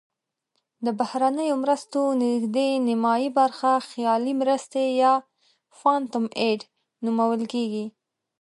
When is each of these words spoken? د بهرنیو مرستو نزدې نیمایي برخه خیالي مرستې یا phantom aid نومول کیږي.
د 0.85 0.87
بهرنیو 0.99 1.55
مرستو 1.63 2.01
نزدې 2.21 2.69
نیمایي 2.87 3.29
برخه 3.39 3.71
خیالي 3.89 4.33
مرستې 4.41 4.83
یا 5.01 5.13
phantom 5.79 6.25
aid 6.47 6.61
نومول 7.03 7.41
کیږي. 7.53 7.85